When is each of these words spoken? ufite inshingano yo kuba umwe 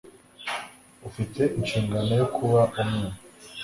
ufite 1.07 1.41
inshingano 1.57 2.11
yo 2.21 2.27
kuba 2.35 2.61
umwe 2.81 3.07